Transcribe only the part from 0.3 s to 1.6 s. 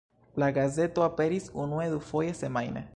La gazeto aperis